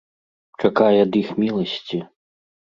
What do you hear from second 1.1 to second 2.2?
іх міласці.